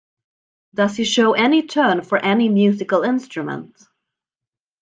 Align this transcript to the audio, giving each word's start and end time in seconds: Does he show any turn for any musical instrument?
Does 0.73 0.97
he 0.97 1.03
show 1.03 1.33
any 1.33 1.61
turn 1.61 2.01
for 2.03 2.17
any 2.17 2.49
musical 2.49 3.03
instrument? 3.03 3.79